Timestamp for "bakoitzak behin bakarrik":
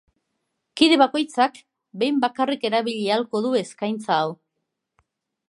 1.01-2.67